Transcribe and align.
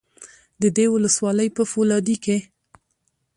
د 0.61 0.63
دې 0.77 0.85
ولسوالۍ 0.93 1.49
په 1.57 1.63
فولادي 1.71 2.15
کې 2.23 2.37